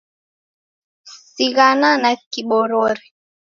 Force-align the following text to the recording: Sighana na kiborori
Sighana 1.33 1.89
na 2.01 2.11
kiborori 2.31 3.05